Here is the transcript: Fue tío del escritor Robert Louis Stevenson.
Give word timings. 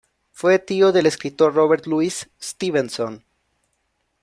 Fue 0.31 0.57
tío 0.57 0.91
del 0.91 1.05
escritor 1.05 1.53
Robert 1.53 1.85
Louis 1.85 2.27
Stevenson. 2.41 3.23